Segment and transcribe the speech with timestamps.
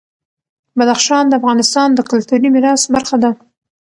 [0.77, 3.31] بدخشان د افغانستان د کلتوري میراث برخه ده.